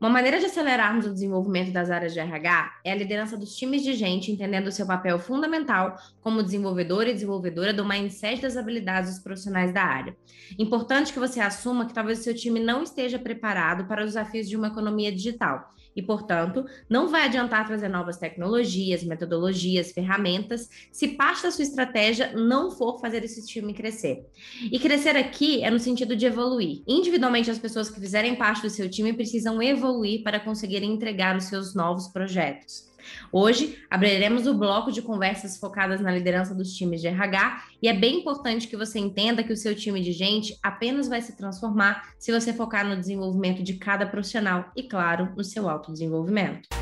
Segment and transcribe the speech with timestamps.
[0.00, 3.82] Uma maneira de acelerarmos o desenvolvimento das áreas de RH é a liderança dos times
[3.82, 9.10] de gente, entendendo o seu papel fundamental como desenvolvedor e desenvolvedora do mindset das habilidades
[9.10, 10.16] dos profissionais da área.
[10.58, 14.48] Importante que você assuma que talvez o seu time não esteja preparado para os desafios
[14.48, 21.08] de uma economia digital e, portanto, não vai adiantar trazer novas tecnologias, metodologias, ferramentas, se
[21.08, 24.26] parte da sua estratégia não for fazer esse time crescer.
[24.70, 26.82] E crescer aqui é no sentido de evoluir.
[26.86, 31.44] Individualmente, as pessoas que fizerem parte do seu time precisam evoluir para conseguirem entregar os
[31.44, 32.89] seus novos projetos.
[33.32, 37.92] Hoje, abriremos o bloco de conversas focadas na liderança dos times de RH e é
[37.92, 42.14] bem importante que você entenda que o seu time de gente apenas vai se transformar
[42.18, 46.79] se você focar no desenvolvimento de cada profissional e, claro, no seu autodesenvolvimento.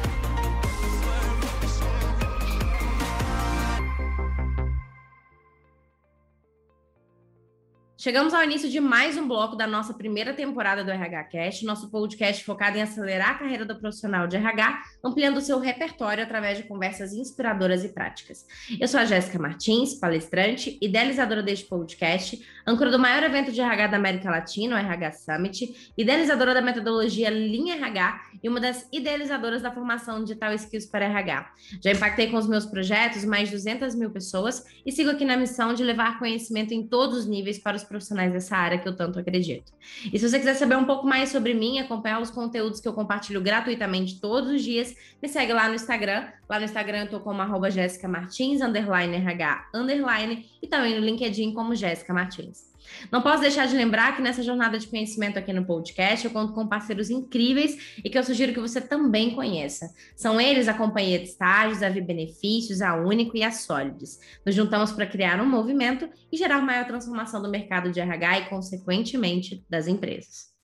[8.00, 11.90] Chegamos ao início de mais um bloco da nossa primeira temporada do RH Cast, nosso
[11.90, 16.62] podcast focado em acelerar a carreira do profissional de RH, ampliando seu repertório através de
[16.62, 18.46] conversas inspiradoras e práticas.
[18.80, 23.88] Eu sou a Jéssica Martins, palestrante, idealizadora deste podcast, âncora do maior evento de RH
[23.88, 29.60] da América Latina, o RH Summit, idealizadora da metodologia Linha RH e uma das idealizadoras
[29.60, 31.50] da formação Digital Skills para RH.
[31.82, 35.36] Já impactei com os meus projetos mais de 200 mil pessoas e sigo aqui na
[35.36, 38.94] missão de levar conhecimento em todos os níveis para os profissionais dessa área que eu
[38.94, 39.72] tanto acredito.
[40.12, 42.92] E se você quiser saber um pouco mais sobre mim, acompanhar os conteúdos que eu
[42.92, 46.28] compartilho gratuitamente todos os dias, me segue lá no Instagram.
[46.48, 51.04] Lá no Instagram eu tô como arroba Jéssica Martins, underline RH, underline, e também no
[51.04, 52.67] LinkedIn como Jéssica Martins.
[53.10, 56.52] Não posso deixar de lembrar que nessa jornada de conhecimento aqui no podcast eu conto
[56.52, 59.92] com parceiros incríveis e que eu sugiro que você também conheça.
[60.16, 64.18] São eles a Companhia de Estágios, a Vi Benefícios, a Único e a Sólides.
[64.44, 68.48] Nos juntamos para criar um movimento e gerar maior transformação do mercado de RH e,
[68.48, 70.57] consequentemente, das empresas.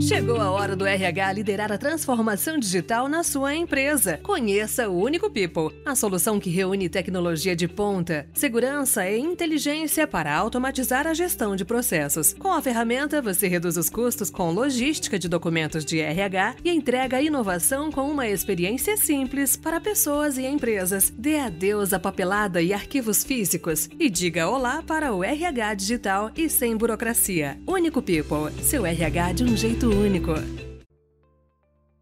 [0.00, 4.20] Chegou a hora do RH liderar a transformação digital na sua empresa.
[4.22, 10.32] Conheça o Único People, a solução que reúne tecnologia de ponta, segurança e inteligência para
[10.32, 12.34] automatizar a gestão de processos.
[12.34, 17.20] Com a ferramenta, você reduz os custos com logística de documentos de RH e entrega
[17.20, 21.12] inovação com uma experiência simples para pessoas e empresas.
[21.16, 26.48] Dê adeus à papelada e arquivos físicos e diga olá para o RH digital e
[26.48, 27.58] sem burocracia.
[27.66, 30.32] Único People, seu RH de um jeito único.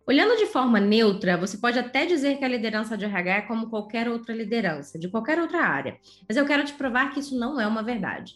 [0.06, 3.70] Olhando de forma neutra, você pode até dizer que a liderança de RH é como
[3.70, 5.96] qualquer outra liderança, de qualquer outra área.
[6.28, 8.34] Mas eu quero te provar que isso não é uma verdade.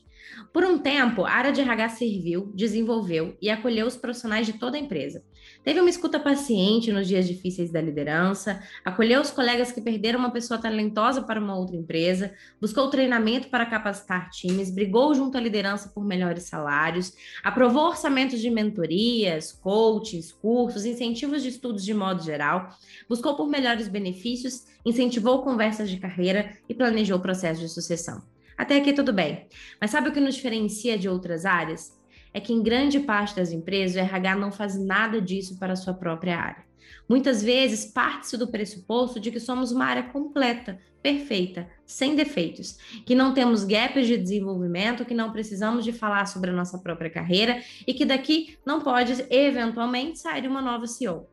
[0.52, 4.76] Por um tempo, a área de RH serviu, desenvolveu e acolheu os profissionais de toda
[4.76, 5.24] a empresa.
[5.68, 10.30] Teve uma escuta paciente nos dias difíceis da liderança, acolheu os colegas que perderam uma
[10.30, 15.90] pessoa talentosa para uma outra empresa, buscou treinamento para capacitar times, brigou junto à liderança
[15.90, 17.12] por melhores salários,
[17.44, 22.70] aprovou orçamentos de mentorias, coaches, cursos, incentivos de estudos de modo geral,
[23.06, 28.22] buscou por melhores benefícios, incentivou conversas de carreira e planejou o processo de sucessão.
[28.56, 29.46] Até aqui tudo bem.
[29.78, 31.97] Mas sabe o que nos diferencia de outras áreas?
[32.32, 35.76] É que em grande parte das empresas o RH não faz nada disso para a
[35.76, 36.68] sua própria área.
[37.08, 43.14] Muitas vezes parte-se do pressuposto de que somos uma área completa, perfeita, sem defeitos, que
[43.14, 47.62] não temos gaps de desenvolvimento, que não precisamos de falar sobre a nossa própria carreira
[47.86, 51.28] e que daqui não pode eventualmente sair uma nova CEO.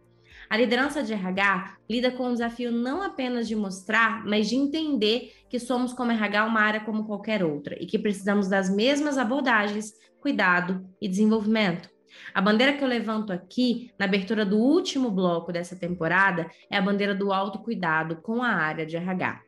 [0.50, 5.34] A liderança de RH lida com o desafio não apenas de mostrar, mas de entender
[5.50, 9.94] que somos como RH uma área como qualquer outra e que precisamos das mesmas abordagens,
[10.22, 11.90] cuidado e desenvolvimento.
[12.34, 16.82] A bandeira que eu levanto aqui, na abertura do último bloco dessa temporada, é a
[16.82, 19.42] bandeira do autocuidado com a área de RH.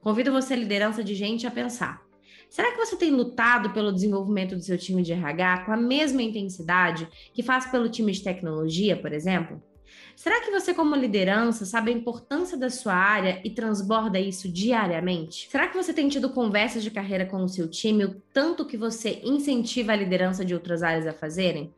[0.00, 2.02] Convido você, liderança de gente, a pensar:
[2.50, 6.22] será que você tem lutado pelo desenvolvimento do seu time de RH com a mesma
[6.22, 9.62] intensidade que faz pelo time de tecnologia, por exemplo?
[10.16, 15.48] Será que você, como liderança, sabe a importância da sua área e transborda isso diariamente?
[15.50, 18.76] Será que você tem tido conversas de carreira com o seu time, o tanto que
[18.76, 21.74] você incentiva a liderança de outras áreas a fazerem?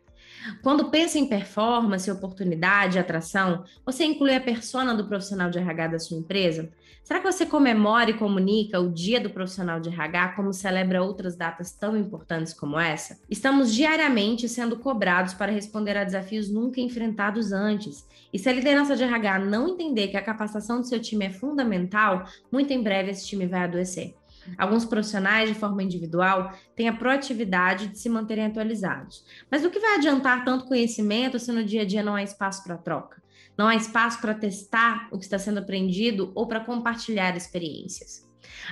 [0.62, 5.98] Quando pensa em performance, oportunidade, atração, você inclui a persona do profissional de RH da
[5.98, 6.70] sua empresa?
[7.02, 11.36] Será que você comemora e comunica o Dia do Profissional de RH como celebra outras
[11.36, 13.18] datas tão importantes como essa?
[13.28, 18.06] Estamos diariamente sendo cobrados para responder a desafios nunca enfrentados antes.
[18.32, 21.30] E se a liderança de RH não entender que a capacitação do seu time é
[21.30, 24.14] fundamental, muito em breve esse time vai adoecer.
[24.58, 29.24] Alguns profissionais, de forma individual, têm a proatividade de se manterem atualizados.
[29.50, 32.62] Mas o que vai adiantar tanto conhecimento se no dia a dia não há espaço
[32.64, 33.22] para troca?
[33.56, 38.24] Não há espaço para testar o que está sendo aprendido ou para compartilhar experiências?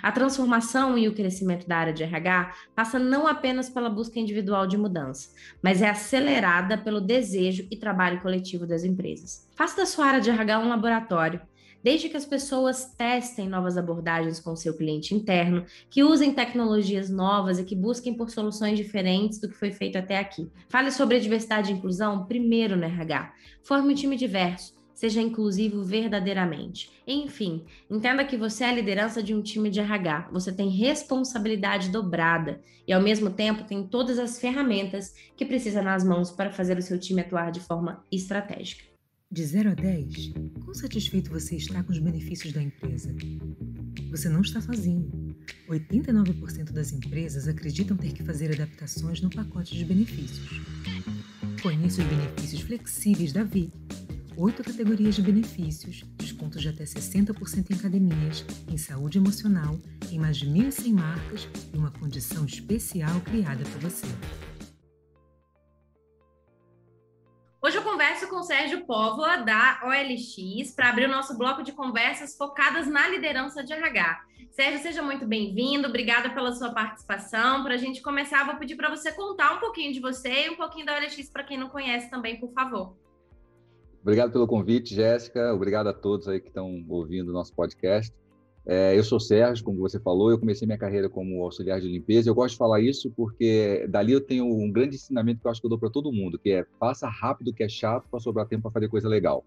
[0.03, 4.67] A transformação e o crescimento da área de RH passa não apenas pela busca individual
[4.67, 5.31] de mudança,
[5.63, 9.49] mas é acelerada pelo desejo e trabalho coletivo das empresas.
[9.57, 11.41] Faça da sua área de RH um laboratório
[11.82, 17.58] desde que as pessoas testem novas abordagens com seu cliente interno, que usem tecnologias novas
[17.58, 20.50] e que busquem por soluções diferentes do que foi feito até aqui.
[20.69, 23.32] Fale sobre a diversidade e inclusão primeiro no RH.
[23.62, 26.93] Forme um time diverso seja inclusivo verdadeiramente.
[27.05, 30.28] Enfim, entenda que você é a liderança de um time de RH.
[30.32, 36.05] Você tem responsabilidade dobrada e, ao mesmo tempo, tem todas as ferramentas que precisa nas
[36.05, 38.92] mãos para fazer o seu time atuar de forma estratégica.
[39.32, 40.32] De 0 a 10,
[40.62, 43.14] quão satisfeito você está com os benefícios da empresa?
[44.11, 45.11] Você não está sozinho.
[45.70, 50.61] 89% das empresas acreditam ter que fazer adaptações no pacote de benefícios.
[51.62, 53.73] Conheça os benefícios flexíveis da Vi.
[54.37, 59.81] Oito categorias de benefícios, descontos de até 60% em academias, em saúde emocional,
[60.11, 64.06] em mais de 1.100 marcas e uma condição especial criada para você.
[68.84, 74.20] Póvoa, da OLX, para abrir o nosso bloco de conversas focadas na liderança de RH.
[74.50, 77.62] Sérgio, seja muito bem-vindo, obrigada pela sua participação.
[77.62, 80.56] Para a gente começar, vou pedir para você contar um pouquinho de você e um
[80.56, 82.94] pouquinho da OLX para quem não conhece também, por favor.
[84.02, 85.55] Obrigado pelo convite, Jéssica.
[85.55, 88.12] Obrigado a todos aí que estão ouvindo o nosso podcast.
[88.64, 92.31] É, eu sou Sérgio, como você falou, eu comecei minha carreira como auxiliar de limpeza.
[92.31, 95.61] Eu gosto de falar isso porque dali eu tenho um grande ensinamento que eu acho
[95.61, 98.47] que eu dou para todo mundo, que é faça rápido que é chato para sobrar
[98.47, 99.44] tempo para fazer coisa legal.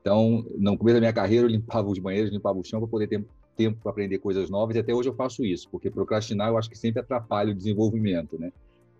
[0.00, 3.06] Então, no começo da minha carreira, eu limpava os banheiros, limpava o chão para poder
[3.06, 3.24] ter
[3.56, 4.76] tempo para aprender coisas novas.
[4.76, 8.38] E até hoje eu faço isso, porque procrastinar eu acho que sempre atrapalha o desenvolvimento,
[8.38, 8.52] né?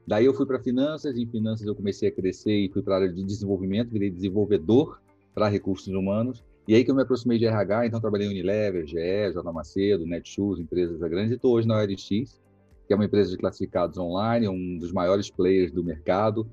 [0.06, 2.96] Daí eu fui para finanças, em finanças eu comecei a crescer e fui para a
[2.98, 5.00] área de desenvolvimento, virei desenvolvedor
[5.34, 6.42] para recursos humanos.
[6.70, 9.52] E aí que eu me aproximei de RH, então trabalhei em Unilever, GE, J.
[9.52, 12.40] Macedo, Netshoes, empresas grandes, e estou hoje na OLX,
[12.86, 16.48] que é uma empresa de classificados online, um dos maiores players do mercado.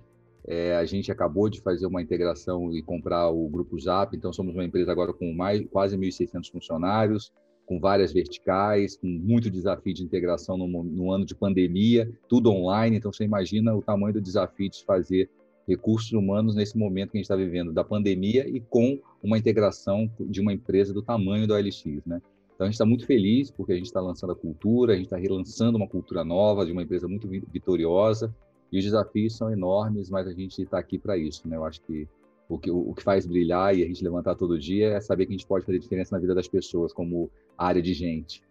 [0.47, 4.55] É, a gente acabou de fazer uma integração e comprar o Grupo Zap, então somos
[4.55, 7.31] uma empresa agora com mais, quase 1.600 funcionários,
[7.67, 12.97] com várias verticais, com muito desafio de integração no, no ano de pandemia, tudo online,
[12.97, 15.29] então você imagina o tamanho do desafio de fazer
[15.67, 20.09] recursos humanos nesse momento que a gente está vivendo da pandemia e com uma integração
[20.19, 22.21] de uma empresa do tamanho da OLX, né?
[22.55, 25.05] Então a gente está muito feliz porque a gente está lançando a cultura, a gente
[25.05, 28.33] está relançando uma cultura nova de uma empresa muito vitoriosa
[28.71, 31.55] e os desafios são enormes, mas a gente está aqui para isso, né?
[31.55, 32.07] Eu acho que
[32.49, 35.33] o que, o que faz brilhar e a gente levantar todo dia é saber que
[35.33, 38.41] a gente pode fazer diferença na vida das pessoas como área de gente.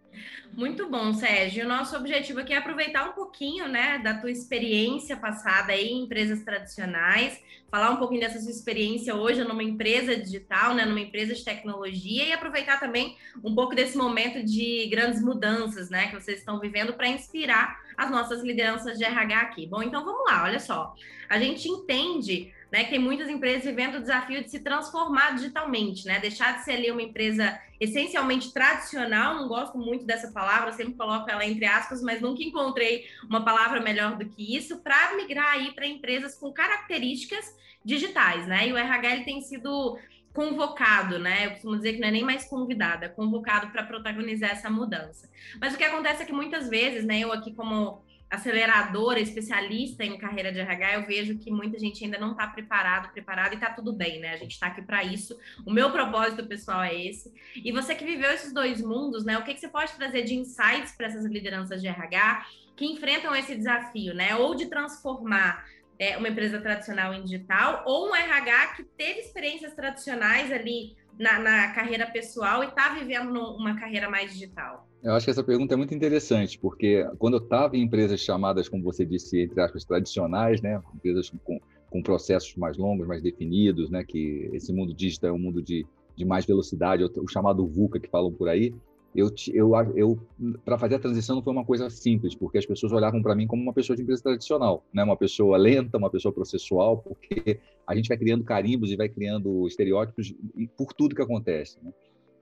[0.53, 1.65] Muito bom, Sérgio.
[1.65, 6.03] O nosso objetivo aqui é aproveitar um pouquinho, né, da tua experiência passada aí em
[6.03, 11.35] empresas tradicionais, falar um pouquinho dessa sua experiência hoje numa empresa digital, né, numa empresa
[11.35, 16.39] de tecnologia e aproveitar também um pouco desse momento de grandes mudanças, né, que vocês
[16.39, 19.67] estão vivendo para inspirar as nossas lideranças de RH aqui.
[19.67, 20.95] Bom, então vamos lá, olha só.
[21.29, 26.05] A gente entende né, que tem muitas empresas vivendo o desafio de se transformar digitalmente,
[26.05, 26.19] né?
[26.19, 31.29] Deixar de ser ali uma empresa essencialmente tradicional, não gosto muito dessa palavra, sempre coloco
[31.29, 35.71] ela entre aspas, mas nunca encontrei uma palavra melhor do que isso, para migrar aí
[35.73, 37.55] para empresas com características
[37.85, 38.67] digitais, né?
[38.67, 39.97] E o RH tem sido
[40.33, 41.47] convocado, né?
[41.47, 45.27] Eu costumo dizer que não é nem mais convidado, é convocado para protagonizar essa mudança.
[45.59, 50.17] Mas o que acontece é que muitas vezes, né, eu aqui como aceleradora, especialista em
[50.17, 53.71] carreira de RH, eu vejo que muita gente ainda não está preparado, preparado e está
[53.71, 54.33] tudo bem, né?
[54.33, 55.37] A gente está aqui para isso.
[55.65, 57.33] O meu propósito pessoal é esse.
[57.55, 59.37] E você que viveu esses dois mundos, né?
[59.37, 63.35] O que, que você pode trazer de insights para essas lideranças de RH que enfrentam
[63.35, 64.35] esse desafio, né?
[64.35, 65.65] Ou de transformar
[65.97, 71.39] é, uma empresa tradicional em digital, ou um RH que teve experiências tradicionais ali na,
[71.39, 74.86] na carreira pessoal e está vivendo uma carreira mais digital?
[75.03, 78.67] Eu acho que essa pergunta é muito interessante, porque quando eu estava em empresas chamadas,
[78.67, 83.89] como você disse, entre aspas, tradicionais, né, empresas com, com processos mais longos, mais definidos,
[83.89, 85.85] né, que esse mundo digital é um mundo de,
[86.15, 88.73] de mais velocidade, o chamado VUCA que falam por aí,
[89.15, 90.19] eu, eu, eu
[90.63, 93.47] para fazer a transição não foi uma coisa simples, porque as pessoas olhavam para mim
[93.47, 95.03] como uma pessoa de empresa tradicional, né?
[95.03, 99.65] uma pessoa lenta, uma pessoa processual, porque a gente vai criando carimbos e vai criando
[99.67, 100.35] estereótipos
[100.77, 101.79] por tudo que acontece.
[101.81, 101.91] Né?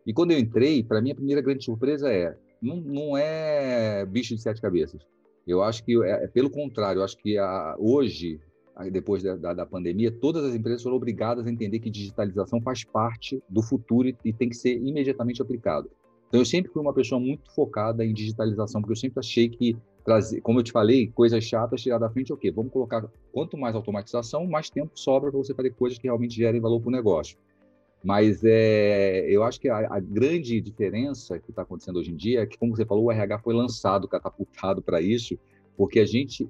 [0.05, 4.35] E quando eu entrei, para mim a primeira grande surpresa é não, não é bicho
[4.35, 5.01] de sete cabeças.
[5.47, 8.39] Eu acho que, é, é pelo contrário, eu acho que a, hoje,
[8.91, 12.83] depois da, da, da, pandemia, todas as empresas foram obrigadas a entender que digitalização faz
[12.83, 15.89] parte do futuro e, e tem que ser imediatamente aplicado.
[16.27, 19.77] Então, eu sempre fui uma pessoa muito focada em digitalização, porque eu sempre achei que
[20.03, 22.51] trazer, como eu te falei, coisas chatas tirar da frente é o quê?
[22.51, 26.59] Vamos colocar quanto mais automatização, mais tempo sobra para você fazer coisas que realmente gerem
[26.59, 27.37] valor para o negócio.
[28.05, 32.41] Mas é, eu acho que a, a grande diferença que está acontecendo hoje em dia
[32.41, 35.39] é que, como você falou, o RH foi lançado, catapultado para isso,
[35.75, 36.47] porque a gente,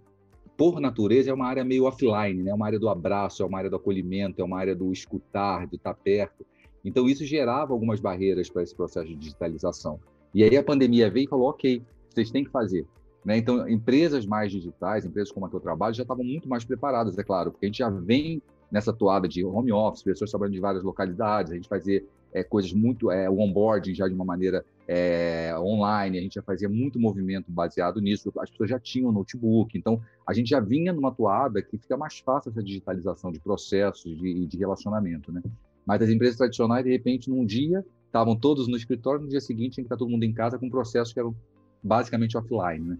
[0.57, 2.51] por natureza, é uma área meio offline, né?
[2.51, 5.65] É uma área do abraço, é uma área do acolhimento, é uma área do escutar,
[5.65, 6.45] de estar perto.
[6.83, 9.97] Então, isso gerava algumas barreiras para esse processo de digitalização.
[10.33, 12.85] E aí a pandemia veio e falou, ok, vocês têm que fazer.
[13.23, 13.37] Né?
[13.37, 17.17] Então, empresas mais digitais, empresas como a que eu trabalho, já estavam muito mais preparadas,
[17.17, 18.41] é claro, porque a gente já vem
[18.71, 22.03] nessa toada de home office, pessoas trabalhando de várias localidades, a gente fazia
[22.33, 26.41] é, coisas muito, é, o onboarding já de uma maneira é, online, a gente já
[26.41, 30.91] fazia muito movimento baseado nisso, as pessoas já tinham notebook, então a gente já vinha
[30.91, 35.41] numa toada que fica mais fácil essa digitalização de processos e de, de relacionamento, né?
[35.85, 39.75] Mas as empresas tradicionais, de repente, num dia, estavam todos no escritório, no dia seguinte
[39.75, 41.33] tinha que estar todo mundo em casa com processos que eram
[41.81, 42.97] basicamente offline, né?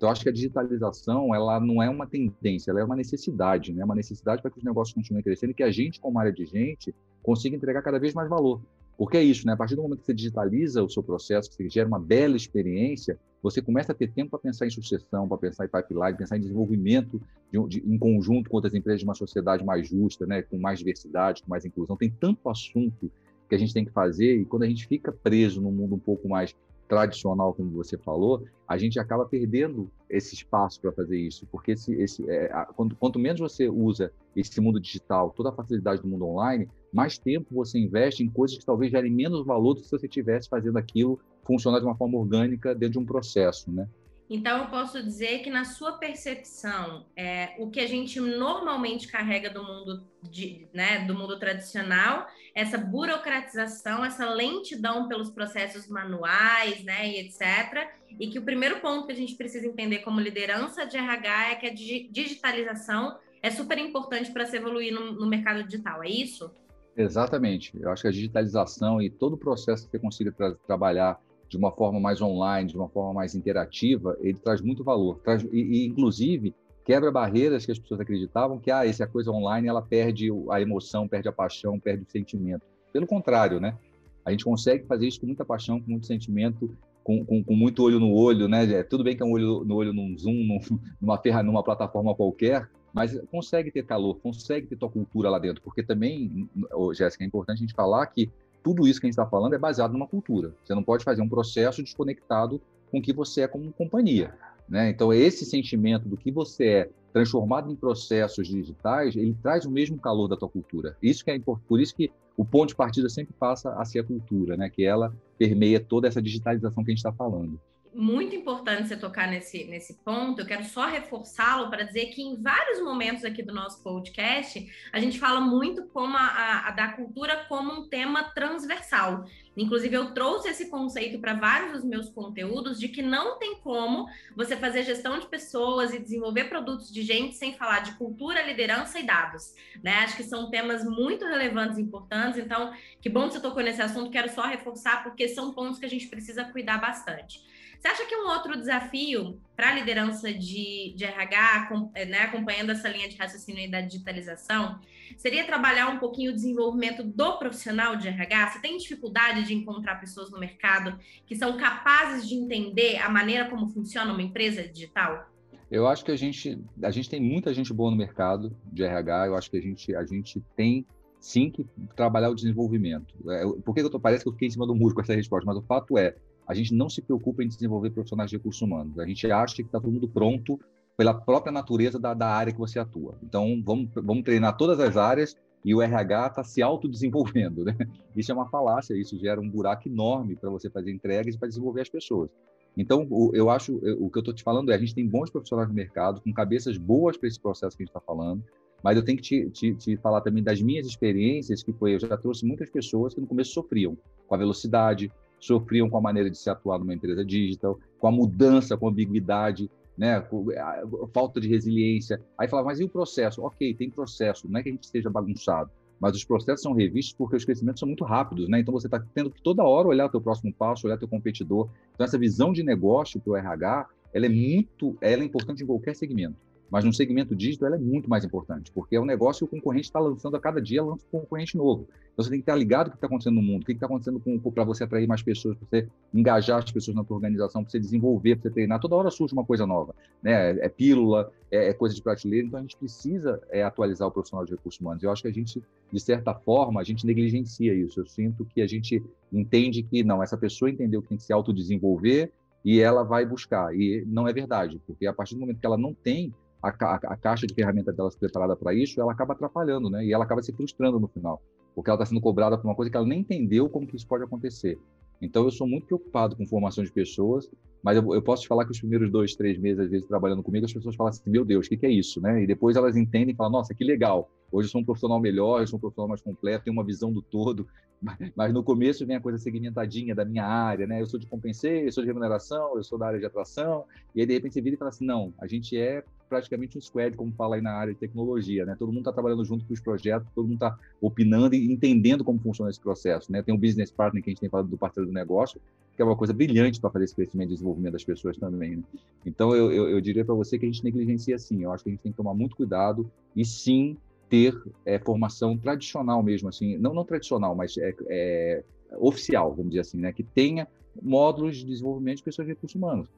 [0.00, 3.84] Então, acho que a digitalização, ela não é uma tendência, ela é uma necessidade, né?
[3.84, 6.46] Uma necessidade para que os negócios continuem crescendo e que a gente, como área de
[6.46, 8.62] gente, consiga entregar cada vez mais valor.
[8.96, 9.52] Porque é isso, né?
[9.52, 12.34] A partir do momento que você digitaliza o seu processo, que você gera uma bela
[12.34, 16.38] experiência, você começa a ter tempo para pensar em sucessão, para pensar em pipeline, pensar
[16.38, 17.20] em desenvolvimento
[17.52, 20.40] de, de, em conjunto com outras empresas de uma sociedade mais justa, né?
[20.40, 21.94] Com mais diversidade, com mais inclusão.
[21.94, 23.12] Tem tanto assunto
[23.50, 25.98] que a gente tem que fazer e quando a gente fica preso num mundo um
[25.98, 26.56] pouco mais
[26.90, 31.94] tradicional, como você falou, a gente acaba perdendo esse espaço para fazer isso, porque esse,
[31.94, 36.26] esse, é, quanto, quanto, menos você usa esse mundo digital, toda a facilidade do mundo
[36.26, 39.96] online, mais tempo você investe em coisas que talvez gerem menos valor do que se
[39.96, 43.88] você estivesse fazendo aquilo funcionar de uma forma orgânica dentro de um processo, né?
[44.32, 49.50] Então, eu posso dizer que, na sua percepção, é, o que a gente normalmente carrega
[49.50, 57.08] do mundo, de, né, do mundo tradicional, essa burocratização, essa lentidão pelos processos manuais, né,
[57.08, 57.90] e etc.
[58.20, 61.54] E que o primeiro ponto que a gente precisa entender como liderança de RH é
[61.56, 66.54] que a digitalização é super importante para se evoluir no, no mercado digital, é isso?
[66.96, 67.72] Exatamente.
[67.80, 71.18] Eu acho que a digitalização e todo o processo que você consiga tra trabalhar
[71.50, 75.18] de uma forma mais online, de uma forma mais interativa, ele traz muito valor.
[75.18, 76.54] Traz, e, e, inclusive,
[76.84, 81.08] quebra barreiras que as pessoas acreditavam que, ah, essa coisa online, ela perde a emoção,
[81.08, 82.62] perde a paixão, perde o sentimento.
[82.92, 83.76] Pelo contrário, né?
[84.24, 86.70] A gente consegue fazer isso com muita paixão, com muito sentimento,
[87.02, 88.64] com, com, com muito olho no olho, né?
[88.72, 90.60] É, tudo bem que é um olho no olho num Zoom, num,
[91.02, 95.60] numa, ferra, numa plataforma qualquer, mas consegue ter calor, consegue ter tua cultura lá dentro,
[95.62, 96.48] porque também,
[96.94, 98.30] Jéssica, é importante a gente falar que
[98.62, 100.54] tudo isso que a gente está falando é baseado numa cultura.
[100.62, 104.34] Você não pode fazer um processo desconectado com o que você é como companhia.
[104.68, 104.90] Né?
[104.90, 109.98] Então, esse sentimento do que você é transformado em processos digitais, ele traz o mesmo
[109.98, 110.96] calor da tua cultura.
[111.02, 111.66] Isso que é importante.
[111.66, 114.70] Por isso que o ponto de partida sempre passa a ser a cultura, né?
[114.70, 117.60] que ela permeia toda essa digitalização que a gente está falando
[118.00, 120.40] muito importante você tocar nesse, nesse ponto.
[120.40, 124.98] Eu quero só reforçá-lo para dizer que em vários momentos aqui do nosso podcast, a
[124.98, 129.26] gente fala muito como a, a, a da cultura como um tema transversal.
[129.54, 134.06] Inclusive, eu trouxe esse conceito para vários dos meus conteúdos de que não tem como
[134.34, 138.98] você fazer gestão de pessoas e desenvolver produtos de gente sem falar de cultura, liderança
[138.98, 139.54] e dados.
[139.82, 139.96] Né?
[139.98, 142.38] Acho que são temas muito relevantes e importantes.
[142.38, 144.10] Então, que bom que você tocou nesse assunto.
[144.10, 147.50] Quero só reforçar, porque são pontos que a gente precisa cuidar bastante.
[147.80, 151.70] Você acha que um outro desafio para a liderança de, de RH,
[152.10, 154.78] né, acompanhando essa linha de raciocínio da digitalização,
[155.16, 158.50] seria trabalhar um pouquinho o desenvolvimento do profissional de RH?
[158.50, 163.48] Você tem dificuldade de encontrar pessoas no mercado que são capazes de entender a maneira
[163.48, 165.30] como funciona uma empresa digital?
[165.70, 169.28] Eu acho que a gente, a gente tem muita gente boa no mercado de RH.
[169.28, 170.84] Eu acho que a gente, a gente tem
[171.18, 171.64] sim que
[171.96, 173.14] trabalhar o desenvolvimento.
[173.30, 175.14] É, por que eu tô, parece que eu fiquei em cima do muro com essa
[175.14, 176.14] resposta, mas o fato é,
[176.46, 178.98] a gente não se preocupa em desenvolver profissionais de recursos humanos.
[178.98, 180.58] A gente acha que está todo mundo pronto
[180.96, 183.14] pela própria natureza da, da, área que você atua.
[183.22, 187.64] Então, vamos, vamos treinar todas as áreas e o RH está se autodesenvolvendo.
[187.64, 187.76] Né?
[188.16, 191.48] Isso é uma falácia, isso gera um buraco enorme para você fazer entregas e para
[191.48, 192.30] desenvolver as pessoas.
[192.76, 195.68] Então, eu acho, o que eu estou te falando é, a gente tem bons profissionais
[195.68, 198.42] no mercado, com cabeças boas para esse processo que a gente está falando,
[198.82, 202.00] mas eu tenho que te, te, te, falar também das minhas experiências, que foi, eu
[202.00, 206.30] já trouxe muitas pessoas que no começo sofriam com a velocidade, sofriam com a maneira
[206.30, 211.08] de se atuar numa empresa digital, com a mudança, com a ambiguidade, né, com a
[211.12, 212.20] falta de resiliência.
[212.38, 213.42] Aí falava, mas e o processo?
[213.42, 215.70] Ok, tem processo, não é que a gente esteja bagunçado,
[216.00, 218.60] mas os processos são revistos porque os crescimentos são muito rápidos, né?
[218.60, 221.68] Então você está tendo que toda hora olhar o teu próximo passo, olhar teu competidor.
[221.94, 225.66] Então essa visão de negócio para o RH, ela é muito, ela é importante em
[225.66, 226.36] qualquer segmento.
[226.70, 229.58] Mas no segmento digital ela é muito mais importante, porque é um negócio que o
[229.58, 231.86] concorrente está lançando a cada dia, lança um concorrente novo.
[232.20, 233.86] Então você tem que estar ligado o que está acontecendo no mundo, o que está
[233.86, 234.20] acontecendo
[234.52, 237.80] para você atrair mais pessoas, para você engajar as pessoas na sua organização, para você
[237.80, 238.78] desenvolver, para você treinar.
[238.78, 240.50] Toda hora surge uma coisa nova, né?
[240.50, 242.46] É, é pílula, é, é, coisa de prateleira.
[242.46, 245.02] Então, a gente precisa é, atualizar o profissional de recursos humanos.
[245.02, 248.00] Eu acho que a gente, de certa forma, a gente negligencia isso.
[248.00, 251.32] Eu sinto que a gente entende que, não, essa pessoa entendeu que tem que se
[251.32, 252.30] autodesenvolver
[252.62, 253.74] e ela vai buscar.
[253.74, 257.16] E não é verdade, porque a partir do momento que ela não tem a, a,
[257.16, 260.04] caixa de ferramentas delas preparada para isso, ela acaba atrapalhando, né?
[260.04, 261.40] E ela acaba se frustrando no final,
[261.80, 264.06] porque ela está sendo cobrada por uma coisa que ela nem entendeu como que isso
[264.06, 264.78] pode acontecer.
[265.20, 267.50] Então, eu sou muito preocupado com formação de pessoas,
[267.82, 270.42] mas eu, eu, posso te falar que os primeiros dois, três meses, às vezes, trabalhando
[270.42, 272.20] comigo, as pessoas falam assim, meu Deus, o que, que, é isso?
[272.20, 272.42] Né?
[272.42, 275.60] E depois elas entendem e falam, nossa, que legal, hoje eu sou um profissional melhor,
[275.62, 277.66] eu sou um profissional mais completo, tenho uma visão do todo,
[278.36, 281.00] mas no começo vem a coisa segmentadinha da minha área, né?
[281.00, 283.84] Eu sou de compensei, eu sou de remuneração, eu sou da área de atração,
[284.14, 286.80] e aí de repente você vira e fala assim, não, a gente é praticamente um
[286.80, 288.76] squad, como fala aí na área de tecnologia, né?
[288.78, 292.38] Todo mundo está trabalhando junto com os projetos, todo mundo está opinando e entendendo como
[292.38, 293.42] funciona esse processo, né?
[293.42, 295.60] Tem um business partner que a gente tem falado do parceiro do negócio,
[295.96, 298.82] que é uma coisa brilhante para fazer esse crescimento e desenvolvimento das pessoas também, né?
[299.26, 301.90] Então, eu, eu, eu diria para você que a gente negligencia sim, eu acho que
[301.90, 303.96] a gente tem que tomar muito cuidado e sim
[304.28, 304.56] ter
[304.86, 308.62] é, formação tradicional mesmo, assim, não, não tradicional, mas é, é,
[308.98, 310.12] oficial, vamos dizer assim, né?
[310.12, 310.68] Que tenha
[311.02, 313.08] módulos de desenvolvimento de pessoas de recursos humanos.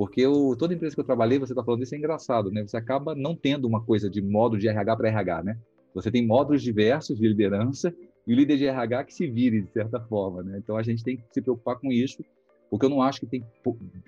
[0.00, 2.66] Porque eu, toda empresa que eu trabalhei, você está falando isso é engraçado, né?
[2.66, 5.58] Você acaba não tendo uma coisa de módulo de RH para RH, né?
[5.92, 7.94] Você tem módulos diversos de liderança
[8.26, 10.56] e o líder de RH que se vire, de certa forma, né?
[10.56, 12.24] Então, a gente tem que se preocupar com isso,
[12.70, 13.44] porque eu não acho que tem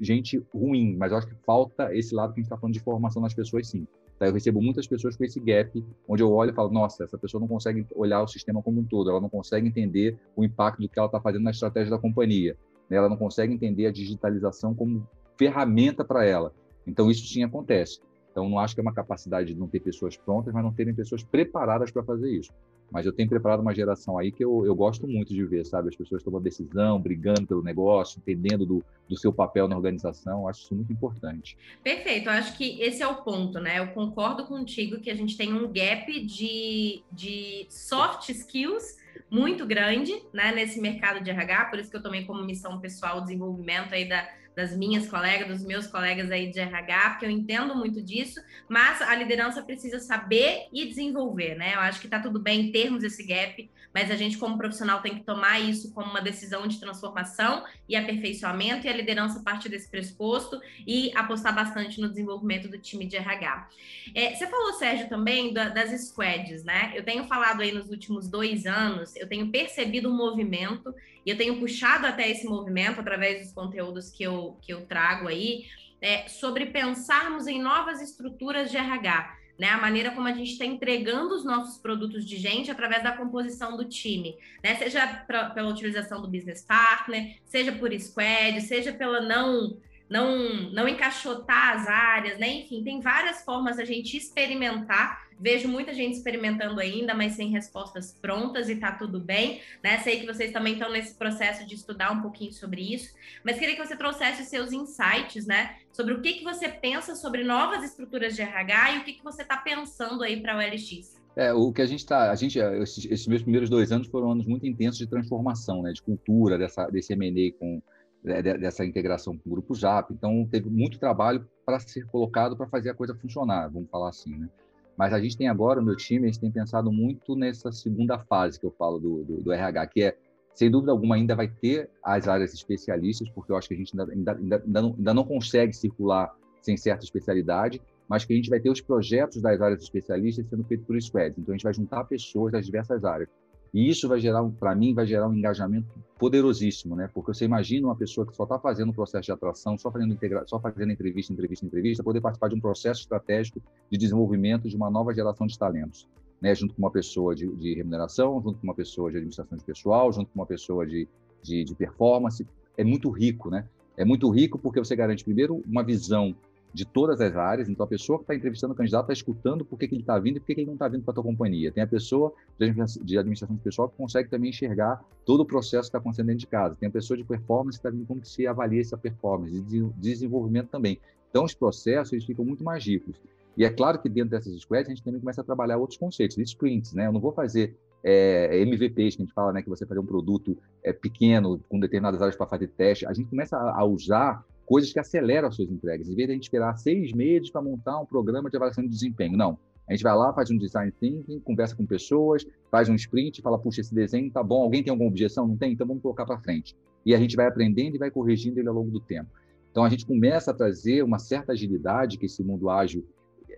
[0.00, 2.80] gente ruim, mas eu acho que falta esse lado que a gente está falando de
[2.80, 3.86] formação nas pessoas, sim.
[4.18, 4.26] Tá?
[4.26, 7.38] Eu recebo muitas pessoas com esse gap, onde eu olho e falo, nossa, essa pessoa
[7.38, 10.88] não consegue olhar o sistema como um todo, ela não consegue entender o impacto do
[10.88, 12.56] que ela está fazendo na estratégia da companhia,
[12.88, 12.96] né?
[12.96, 15.06] ela não consegue entender a digitalização como
[15.42, 16.54] ferramenta para ela.
[16.86, 18.00] Então, isso sim acontece.
[18.30, 20.94] Então, não acho que é uma capacidade de não ter pessoas prontas, mas não terem
[20.94, 22.52] pessoas preparadas para fazer isso.
[22.90, 25.88] Mas eu tenho preparado uma geração aí que eu, eu gosto muito de ver, sabe?
[25.88, 30.42] As pessoas tomando decisão, brigando pelo negócio, entendendo do, do seu papel na organização.
[30.42, 31.56] Eu acho isso muito importante.
[31.82, 32.28] Perfeito.
[32.28, 33.78] Eu acho que esse é o ponto, né?
[33.78, 38.98] Eu concordo contigo que a gente tem um gap de, de soft skills
[39.30, 43.18] muito grande, né, nesse mercado de RH, por isso que eu tomei como missão pessoal
[43.18, 47.30] o desenvolvimento aí da, das minhas colegas, dos meus colegas aí de RH, porque eu
[47.30, 51.74] entendo muito disso, mas a liderança precisa saber e desenvolver, né?
[51.74, 55.14] Eu acho que tá tudo bem termos esse gap, mas a gente, como profissional, tem
[55.14, 59.90] que tomar isso como uma decisão de transformação e aperfeiçoamento, e a liderança partir desse
[59.90, 63.68] pressuposto e apostar bastante no desenvolvimento do time de RH.
[64.14, 66.92] É, você falou, Sérgio, também da, das squads, né?
[66.94, 71.36] Eu tenho falado aí nos últimos dois anos, eu tenho percebido um movimento e eu
[71.36, 75.64] tenho puxado até esse movimento através dos conteúdos que eu, que eu trago aí,
[76.00, 79.38] é, sobre pensarmos em novas estruturas de RH.
[79.58, 83.12] Né, a maneira como a gente está entregando os nossos produtos de gente através da
[83.12, 84.74] composição do time, né?
[84.76, 89.76] Seja pra, pela utilização do business partner, seja por squad, seja pela não
[90.12, 92.48] não não encaixotar as áreas, né?
[92.48, 98.16] Enfim, tem várias formas a gente experimentar Vejo muita gente experimentando ainda, mas sem respostas
[98.22, 99.98] prontas e tá tudo bem, né?
[99.98, 103.12] Sei que vocês também estão nesse processo de estudar um pouquinho sobre isso,
[103.44, 105.78] mas queria que você trouxesse seus insights, né?
[105.92, 109.24] Sobre o que, que você pensa sobre novas estruturas de RH e o que, que
[109.24, 111.20] você está pensando aí para o LX.
[111.34, 114.46] É, o que a gente está, a gente, esses, meus primeiros dois anos foram anos
[114.46, 117.82] muito intensos de transformação, né, de cultura, dessa, desse M&A com,
[118.22, 122.90] dessa integração com o Grupo JAP, então teve muito trabalho para ser colocado para fazer
[122.90, 124.48] a coisa funcionar, vamos falar assim, né.
[124.96, 128.18] Mas a gente tem agora, o meu time, a gente tem pensado muito nessa segunda
[128.18, 130.16] fase que eu falo do, do, do RH, que é,
[130.54, 133.98] sem dúvida alguma, ainda vai ter as áreas especialistas, porque eu acho que a gente
[133.98, 136.30] ainda, ainda, ainda, não, ainda não consegue circular
[136.60, 140.62] sem certa especialidade, mas que a gente vai ter os projetos das áreas especialistas sendo
[140.64, 141.38] feitos por squads.
[141.38, 143.28] Então, a gente vai juntar pessoas das diversas áreas.
[143.72, 145.86] E isso vai gerar, para mim, vai gerar um engajamento
[146.18, 147.08] poderosíssimo, né?
[147.12, 150.12] Porque você imagina uma pessoa que só está fazendo um processo de atração, só fazendo,
[150.12, 150.44] integra...
[150.46, 154.90] só fazendo entrevista, entrevista, entrevista, poder participar de um processo estratégico de desenvolvimento de uma
[154.90, 156.06] nova geração de talentos,
[156.40, 156.54] né?
[156.54, 160.12] Junto com uma pessoa de, de remuneração, junto com uma pessoa de administração de pessoal,
[160.12, 161.08] junto com uma pessoa de,
[161.42, 162.46] de, de performance.
[162.76, 163.66] É muito rico, né?
[163.96, 166.34] É muito rico porque você garante, primeiro, uma visão
[166.72, 167.68] de todas as áreas.
[167.68, 170.18] Então, a pessoa que está entrevistando o candidato está escutando por que, que ele está
[170.18, 171.70] vindo e por que, que ele não está vindo para a tua companhia.
[171.70, 175.88] Tem a pessoa de administração de pessoal que consegue também enxergar todo o processo que
[175.88, 176.76] está acontecendo dentro de casa.
[176.76, 179.82] Tem a pessoa de performance que está vindo como que se avalia essa performance, de
[179.96, 180.98] desenvolvimento também.
[181.30, 183.16] Então, os processos eles ficam muito mais ricos.
[183.56, 186.38] E é claro que dentro dessas squads a gente também começa a trabalhar outros conceitos,
[186.38, 187.06] sprints, né?
[187.06, 190.06] Eu não vou fazer é, MVPs, que a gente fala, né, que você fazer um
[190.06, 193.06] produto é, pequeno, com determinadas áreas para fazer teste.
[193.06, 196.08] A gente começa a, a usar coisas que aceleram as suas entregas.
[196.08, 198.88] Em vez de a gente esperar seis meses para montar um programa de avaliação de
[198.88, 199.58] desempenho, não.
[199.86, 203.58] A gente vai lá, faz um design thinking, conversa com pessoas, faz um sprint, fala,
[203.58, 205.46] puxa, esse desenho tá bom, alguém tem alguma objeção?
[205.46, 205.74] Não tem?
[205.74, 206.74] Então vamos colocar para frente.
[207.04, 209.28] E a gente vai aprendendo e vai corrigindo ele ao longo do tempo.
[209.70, 213.06] Então a gente começa a trazer uma certa agilidade, que esse mundo ágil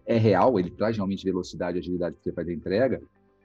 [0.04, 3.00] é real, ele traz realmente velocidade e agilidade para você fazer a entrega.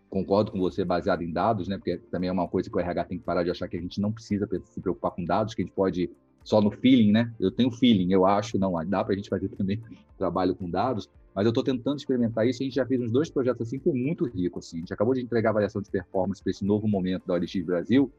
[0.10, 1.78] Concordo com você, baseado em dados, né?
[1.78, 3.80] Porque também é uma coisa que o RH tem que parar de achar que a
[3.80, 6.10] gente não precisa se preocupar com dados, que a gente pode
[6.50, 7.32] só no feeling, né?
[7.40, 9.80] Eu tenho feeling, eu acho, não, dá para a gente fazer também
[10.18, 12.64] trabalho com dados, mas eu estou tentando experimentar isso.
[12.64, 14.58] A gente já fez uns dois projetos assim, foi muito rico.
[14.58, 14.78] Assim.
[14.78, 17.64] A gente acabou de entregar a avaliação de performance para esse novo momento da OLX
[17.64, 18.12] Brasil,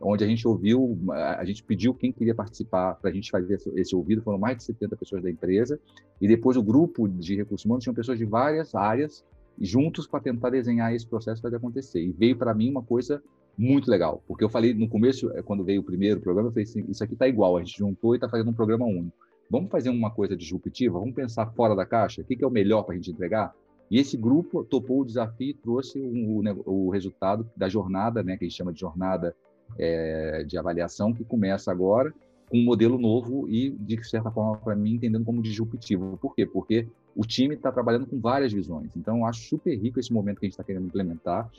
[0.00, 3.96] onde a gente ouviu, a gente pediu quem queria participar para a gente fazer esse
[3.96, 5.80] ouvido, foram mais de 70 pessoas da empresa,
[6.20, 9.24] e depois o grupo de recursos humanos tinham pessoas de várias áreas
[9.60, 12.00] juntos para tentar desenhar esse processo para acontecer.
[12.00, 13.20] E veio para mim uma coisa
[13.56, 16.64] muito legal, porque eu falei no começo, é, quando veio o primeiro programa, eu falei
[16.64, 19.16] assim, isso aqui está igual, a gente juntou e está fazendo um programa único.
[19.50, 20.98] Vamos fazer uma coisa disruptiva?
[20.98, 22.22] Vamos pensar fora da caixa?
[22.22, 23.54] O que, que é o melhor para a gente entregar?
[23.90, 28.38] E esse grupo topou o desafio e trouxe um, o, o, resultado da jornada, né,
[28.38, 29.36] que a gente chama de jornada
[29.78, 32.12] é, de avaliação, que começa agora
[32.48, 36.16] com um modelo novo e, de certa forma, para mim, entendendo como disruptivo.
[36.16, 36.46] Por quê?
[36.46, 38.90] Porque o time está trabalhando com várias visões.
[38.96, 41.50] Então, acho super rico esse momento que a gente está querendo implementar.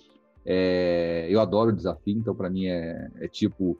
[0.45, 3.77] É, eu adoro o desafio, então, para mim, é, é tipo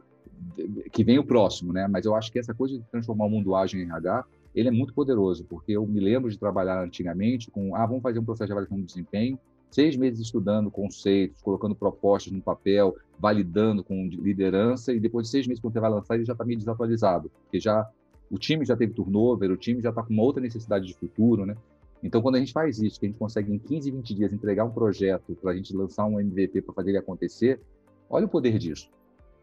[0.91, 1.88] que vem o próximo, né?
[1.88, 4.71] Mas eu acho que essa coisa de transformar o mundo ágil em RH, ele é
[4.71, 8.47] muito poderoso, porque eu me lembro de trabalhar antigamente com, ah, vamos fazer um processo
[8.47, 9.39] de avaliação de desempenho,
[9.71, 15.47] seis meses estudando conceitos, colocando propostas no papel, validando com liderança, e depois de seis
[15.47, 17.88] meses, quando você vai lançar, ele já está meio desatualizado, porque já
[18.30, 21.45] o time já teve turnover, o time já está com uma outra necessidade de futuro,
[21.45, 21.56] né?
[22.03, 24.65] Então, quando a gente faz isso, que a gente consegue em 15, 20 dias entregar
[24.65, 27.61] um projeto para a gente lançar um MVP para fazer ele acontecer,
[28.09, 28.89] olha o poder disso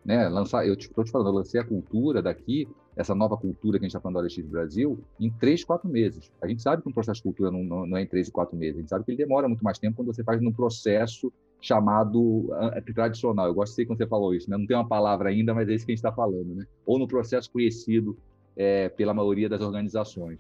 [0.05, 0.29] né?
[0.29, 3.87] Lançar, eu estou te falando, eu lancei a cultura daqui, essa nova cultura que a
[3.87, 6.31] gente está falando do OLX Brasil, em três, quatro meses.
[6.43, 8.33] A gente sabe que um processo de cultura não, não, não, é em três e
[8.33, 8.77] quatro meses.
[8.77, 12.21] A gente sabe que ele demora muito mais tempo quando você faz num processo chamado
[12.21, 13.47] uh, tradicional.
[13.47, 14.57] Eu ser quando você falou isso, né?
[14.57, 16.67] Não tem uma palavra ainda, mas é isso que a gente está falando, né?
[16.87, 18.17] Ou no processo conhecido
[18.57, 20.39] é, pela maioria das organizações.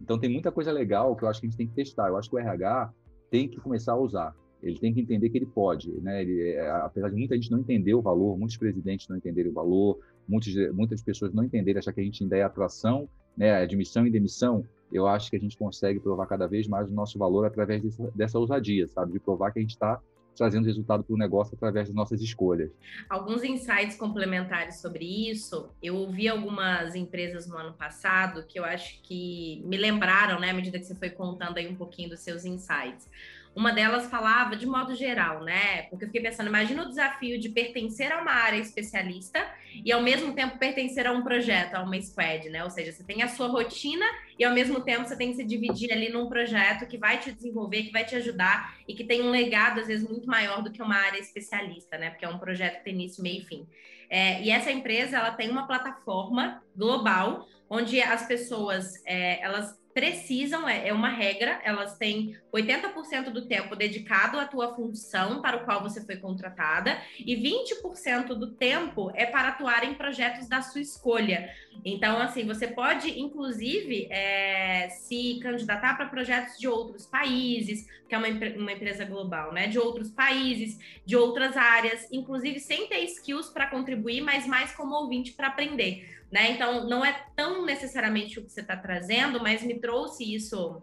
[0.00, 2.08] Então tem muita coisa legal que eu acho que a gente tem que testar.
[2.08, 2.92] Eu acho que o RH
[3.30, 6.22] tem que começar a usar ele tem que entender que ele pode, né?
[6.22, 9.54] Ele, é, apesar de muita gente não entender o valor, muitos presidentes não entenderem o
[9.54, 13.62] valor, muitos, muitas pessoas não entenderem, achar que a gente ainda é atração, né?
[13.62, 17.18] Admissão e demissão, eu acho que a gente consegue provar cada vez mais o nosso
[17.18, 19.12] valor através dessa, dessa ousadia, sabe?
[19.12, 20.00] De provar que a gente está
[20.40, 22.70] trazendo resultado para o negócio através das nossas escolhas.
[23.10, 25.68] Alguns insights complementares sobre isso.
[25.82, 30.54] Eu ouvi algumas empresas no ano passado que eu acho que me lembraram, né, à
[30.54, 33.06] medida que você foi contando aí um pouquinho dos seus insights.
[33.54, 35.82] Uma delas falava de modo geral, né?
[35.90, 39.44] Porque eu fiquei pensando, imagina o desafio de pertencer a uma área especialista
[39.84, 42.62] e ao mesmo tempo pertencer a um projeto, a uma squad, né?
[42.62, 44.06] Ou seja, você tem a sua rotina
[44.38, 47.32] e ao mesmo tempo você tem que se dividir ali num projeto que vai te
[47.32, 50.70] desenvolver, que vai te ajudar e que tem um legado às vezes muito maior do
[50.70, 52.10] que uma área especialista, né?
[52.10, 53.66] Porque é um projeto que tem início, meio e fim.
[54.08, 60.68] É, e essa empresa ela tem uma plataforma global onde as pessoas é, elas precisam,
[60.68, 65.64] é, é uma regra, elas têm 80% do tempo dedicado à tua função para o
[65.64, 70.80] qual você foi contratada e 20% do tempo é para atuar em projetos da sua
[70.80, 71.50] escolha.
[71.84, 78.18] Então, assim, você pode, inclusive, é, se candidatar para projetos de outros países, que é
[78.18, 79.66] uma, uma empresa global, né?
[79.66, 84.94] De outros países, de outras áreas, inclusive sem ter skills para contribuir, mas mais como
[84.94, 86.20] ouvinte para aprender.
[86.30, 86.52] Né?
[86.52, 90.82] Então, não é tão necessariamente o que você está trazendo, mas me trouxe isso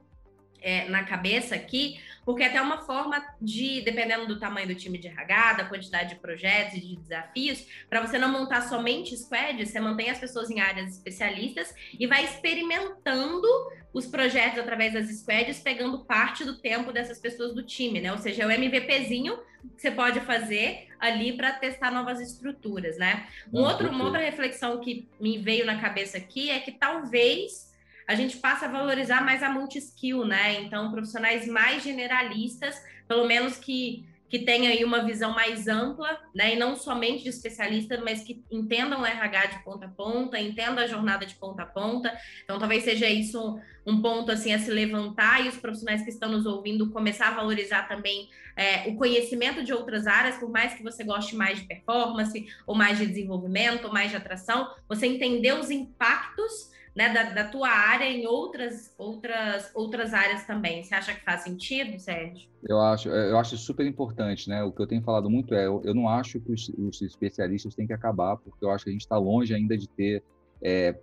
[0.67, 4.97] é, na cabeça aqui, porque é até uma forma de, dependendo do tamanho do time
[4.97, 9.69] de RH, da quantidade de projetos e de desafios, para você não montar somente squads,
[9.69, 13.47] você mantém as pessoas em áreas especialistas e vai experimentando
[13.93, 18.11] os projetos através das squads, pegando parte do tempo dessas pessoas do time, né?
[18.11, 19.37] Ou seja, é o MVPzinho
[19.75, 23.25] que você pode fazer ali para testar novas estruturas, né?
[23.53, 27.67] Um outro, uma outra reflexão que me veio na cabeça aqui é que talvez
[28.07, 30.61] a gente passa a valorizar mais a multi-skill, né?
[30.61, 36.55] Então, profissionais mais generalistas, pelo menos que, que tenham aí uma visão mais ampla, né?
[36.55, 40.81] E não somente de especialista, mas que entendam o RH de ponta a ponta, entendam
[40.81, 42.17] a jornada de ponta a ponta.
[42.45, 46.31] Então, talvez seja isso um ponto assim a se levantar e os profissionais que estão
[46.31, 50.81] nos ouvindo começar a valorizar também é, o conhecimento de outras áreas, por mais que
[50.81, 55.53] você goste mais de performance, ou mais de desenvolvimento, ou mais de atração, você entender
[55.53, 60.83] os impactos né, da, da, tua área em outras, outras, outras áreas também.
[60.83, 62.49] Você acha que faz sentido, Sérgio?
[62.67, 64.63] Eu acho, eu acho super importante, né?
[64.63, 67.75] O que eu tenho falado muito é, eu, eu não acho que os, os especialistas
[67.75, 70.23] têm que acabar, porque eu acho que a gente está longe ainda de ter
[70.59, 70.95] é,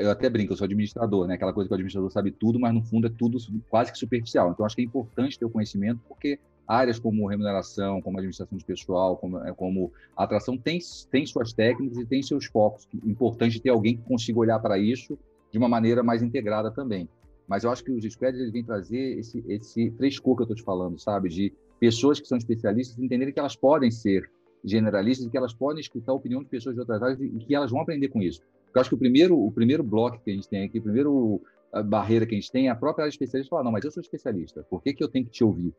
[0.00, 1.34] eu até brinco, eu sou administrador, né?
[1.34, 4.50] Aquela coisa que o administrador sabe tudo, mas no fundo é tudo quase que superficial.
[4.50, 8.64] Então, acho que é importante ter o conhecimento, porque áreas como remuneração, como administração de
[8.64, 10.78] pessoal, como, é, como atração, tem,
[11.10, 12.88] tem suas técnicas e tem seus focos.
[13.04, 15.18] Importante ter alguém que consiga olhar para isso
[15.50, 17.08] de uma maneira mais integrada também.
[17.46, 20.62] Mas eu acho que os squads vêm trazer esse, esse frescor que eu estou te
[20.62, 21.28] falando, sabe?
[21.28, 24.30] De pessoas que são especialistas entenderem que elas podem ser
[24.64, 27.54] generalistas e que elas podem escutar a opinião de pessoas de outras áreas e que
[27.54, 28.40] elas vão aprender com isso.
[28.74, 31.42] Eu acho que o primeiro, o primeiro bloco que a gente tem aqui, o primeiro
[31.86, 34.00] barreira que a gente tem é a própria área especialista falar, não, mas eu sou
[34.00, 35.74] especialista, por que, que eu tenho que te ouvir?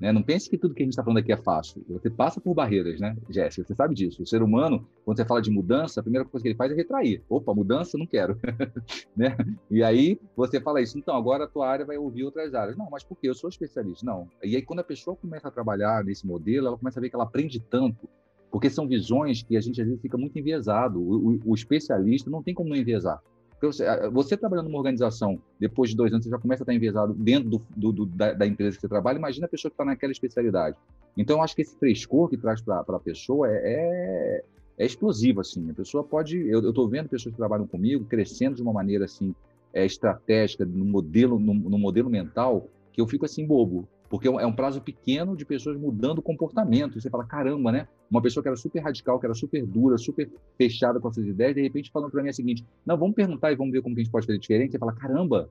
[0.00, 0.12] Né?
[0.12, 1.84] Não pense que tudo que a gente está falando aqui é fácil.
[1.88, 3.66] Você passa por barreiras, né, Jéssica?
[3.66, 4.22] Você sabe disso.
[4.22, 6.74] O ser humano, quando você fala de mudança, a primeira coisa que ele faz é
[6.74, 7.22] retrair.
[7.28, 8.38] Opa, mudança, não quero.
[9.16, 9.36] né?
[9.70, 10.98] E aí você fala isso.
[10.98, 12.76] Então, agora a tua área vai ouvir outras áreas.
[12.76, 13.28] Não, mas por quê?
[13.28, 14.06] Eu sou especialista.
[14.06, 14.28] Não.
[14.42, 17.16] E aí, quando a pessoa começa a trabalhar nesse modelo, ela começa a ver que
[17.16, 18.08] ela aprende tanto
[18.50, 21.00] porque são visões que a gente às vezes fica muito enviesado.
[21.00, 23.22] O, o, o especialista não tem como não enviesar.
[23.60, 27.12] Você, você, trabalhando numa organização, depois de dois anos, você já começa a estar enviesado
[27.12, 29.18] dentro do, do, do, da, da, empresa que você trabalha.
[29.18, 30.76] Imagina a pessoa que está naquela especialidade.
[31.16, 34.44] Então, eu acho que esse frescor que traz para a pessoa é, é,
[34.78, 35.40] é, explosivo.
[35.40, 35.68] Assim.
[35.70, 36.38] A pessoa pode.
[36.48, 39.34] Eu estou vendo pessoas que trabalham comigo crescendo de uma maneira assim
[39.74, 44.32] é, estratégica, no modelo, no, no modelo mental, que eu fico assim bobo porque é,
[44.32, 46.96] é um prazo pequeno de pessoas mudando comportamento.
[46.96, 47.88] E você fala, caramba, né?
[48.10, 51.54] Uma pessoa que era super radical, que era super dura, super fechada com essas ideias,
[51.54, 54.00] de repente falando para mim a seguinte: não, vamos perguntar e vamos ver como que
[54.00, 54.72] a gente pode fazer diferente.
[54.72, 55.50] Você fala, caramba,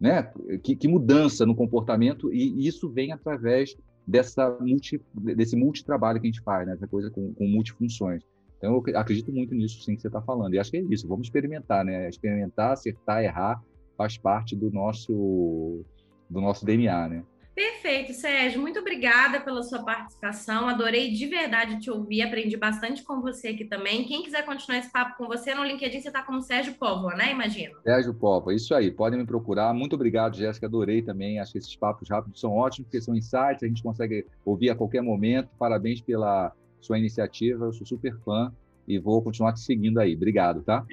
[0.00, 0.32] né?
[0.62, 6.30] Que, que mudança no comportamento, e isso vem através dessa multi, desse multitrabalho que a
[6.30, 6.72] gente faz, né?
[6.72, 8.22] Essa coisa com, com multifunções.
[8.56, 10.54] Então, eu acredito muito nisso, sim, que você está falando.
[10.54, 12.08] E acho que é isso, vamos experimentar, né?
[12.08, 13.62] Experimentar, acertar, errar,
[13.96, 15.84] faz parte do nosso,
[16.28, 17.24] do nosso DNA, né?
[17.54, 18.60] Perfeito, Sérgio.
[18.60, 20.68] Muito obrigada pela sua participação.
[20.68, 22.22] Adorei de verdade te ouvir.
[22.22, 24.04] Aprendi bastante com você aqui também.
[24.04, 27.32] Quem quiser continuar esse papo com você no LinkedIn, você está como Sérgio Póvoa, né?
[27.32, 27.76] Imagino.
[27.82, 28.90] Sérgio Póvoa, isso aí.
[28.90, 29.74] Podem me procurar.
[29.74, 30.66] Muito obrigado, Jéssica.
[30.66, 31.38] Adorei também.
[31.38, 34.74] Acho que esses papos rápidos são ótimos, porque são insights, a gente consegue ouvir a
[34.74, 35.50] qualquer momento.
[35.58, 37.66] Parabéns pela sua iniciativa.
[37.66, 38.52] Eu sou super fã
[38.86, 40.14] e vou continuar te seguindo aí.
[40.14, 40.84] Obrigado, tá?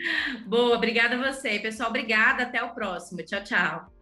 [0.45, 1.59] Boa, obrigada a você.
[1.59, 2.43] Pessoal, obrigada.
[2.43, 3.23] Até o próximo.
[3.23, 3.96] Tchau, tchau.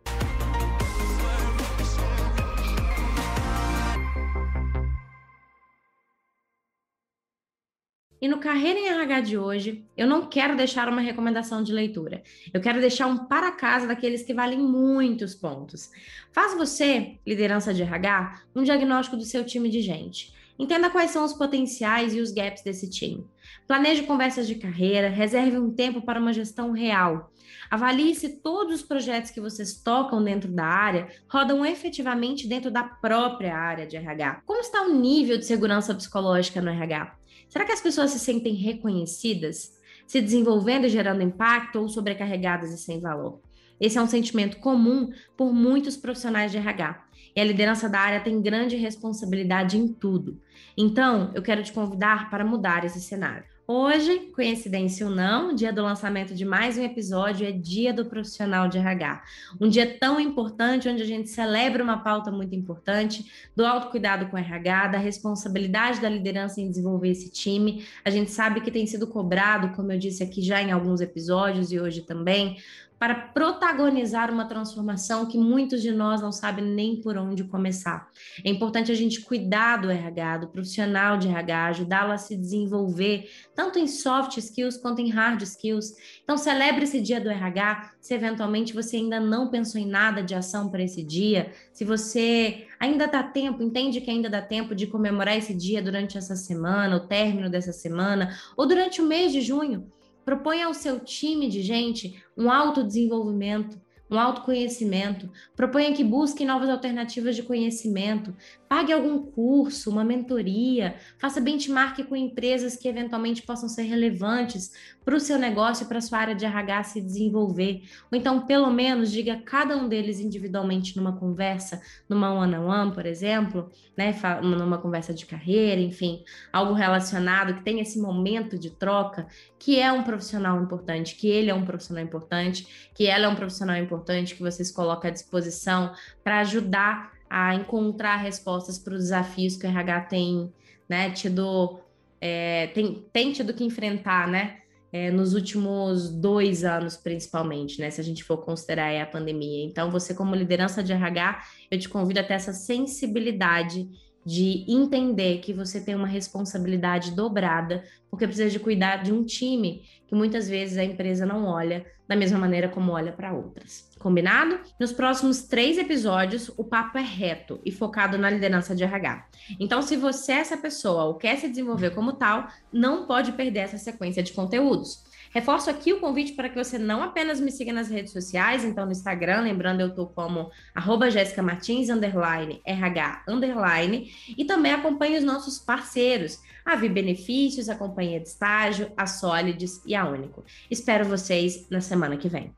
[8.25, 12.23] E no Carreira em RH de hoje, eu não quero deixar uma recomendação de leitura.
[12.51, 15.91] Eu quero deixar um para casa daqueles que valem muitos pontos.
[16.31, 20.33] Faz você, liderança de RH, um diagnóstico do seu time de gente.
[20.57, 23.27] Entenda quais são os potenciais e os gaps desse time.
[23.67, 27.31] Planeje conversas de carreira, reserve um tempo para uma gestão real.
[27.69, 32.83] Avalie se todos os projetos que vocês tocam dentro da área rodam efetivamente dentro da
[32.83, 34.41] própria área de RH.
[34.47, 37.15] Como está o nível de segurança psicológica no RH?
[37.49, 42.77] Será que as pessoas se sentem reconhecidas, se desenvolvendo e gerando impacto ou sobrecarregadas e
[42.77, 43.39] sem valor?
[43.79, 47.05] Esse é um sentimento comum por muitos profissionais de RH.
[47.35, 50.41] E a liderança da área tem grande responsabilidade em tudo.
[50.77, 53.54] Então, eu quero te convidar para mudar esse cenário.
[53.67, 58.67] Hoje, coincidência ou não, dia do lançamento de mais um episódio é Dia do Profissional
[58.67, 59.23] de RH.
[59.59, 63.25] Um dia tão importante onde a gente celebra uma pauta muito importante
[63.55, 67.83] do autocuidado com RH, da responsabilidade da liderança em desenvolver esse time.
[68.05, 71.71] A gente sabe que tem sido cobrado, como eu disse aqui já em alguns episódios
[71.71, 72.57] e hoje também,
[73.05, 78.09] para protagonizar uma transformação que muitos de nós não sabem nem por onde começar.
[78.43, 83.29] É importante a gente cuidar do RH, do profissional de RH, ajudá-lo a se desenvolver,
[83.53, 85.93] tanto em soft skills quanto em hard skills.
[86.23, 87.91] Então, celebre esse dia do RH.
[88.01, 92.65] Se eventualmente você ainda não pensou em nada de ação para esse dia, se você
[92.79, 96.95] ainda dá tempo, entende que ainda dá tempo de comemorar esse dia durante essa semana,
[96.95, 99.91] o término dessa semana, ou durante o mês de junho.
[100.25, 105.31] Proponha ao seu time de gente um autodesenvolvimento, um autoconhecimento.
[105.55, 108.35] Proponha que busquem novas alternativas de conhecimento.
[108.67, 110.95] Pague algum curso, uma mentoria.
[111.17, 114.71] Faça benchmark com empresas que eventualmente possam ser relevantes
[115.05, 117.83] para o seu negócio para sua área de RH se desenvolver.
[118.11, 122.93] Ou então, pelo menos, diga cada um deles individualmente numa conversa, numa one-on-one, -on -one,
[122.93, 124.13] por exemplo, né?
[124.41, 129.91] numa conversa de carreira, enfim, algo relacionado que tenha esse momento de troca, que é
[129.91, 133.85] um profissional importante, que ele é um profissional importante, que ela é um profissional importante
[134.15, 139.65] importante que vocês colocam à disposição para ajudar a encontrar respostas para os desafios que
[139.65, 140.53] o RH tem,
[140.87, 141.79] né, tido,
[142.19, 144.57] é, tem, tem tido que enfrentar, né,
[144.95, 149.65] é, nos últimos dois anos, principalmente, né, se a gente for considerar a pandemia.
[149.65, 153.89] Então, você como liderança de RH, eu te convido a ter essa sensibilidade
[154.25, 159.83] de entender que você tem uma responsabilidade dobrada, porque precisa de cuidar de um time
[160.07, 163.89] que muitas vezes a empresa não olha da mesma maneira como olha para outras.
[164.05, 164.59] Combinado?
[164.79, 169.25] Nos próximos três episódios, o papo é reto e focado na liderança de RH.
[169.59, 173.61] Então, se você é essa pessoa ou quer se desenvolver como tal, não pode perder
[173.61, 175.03] essa sequência de conteúdos.
[175.31, 178.85] Reforço aqui o convite para que você não apenas me siga nas redes sociais, então
[178.85, 185.57] no Instagram, lembrando, eu estou como arroba underline, RH, underline, e também acompanhe os nossos
[185.57, 190.45] parceiros, a Vi Benefícios, a Companhia de Estágio, a Solides e a Único.
[190.69, 192.53] Espero vocês na semana que vem.